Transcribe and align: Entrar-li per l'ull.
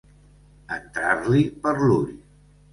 Entrar-li 0.77 1.45
per 1.67 1.77
l'ull. 1.85 2.13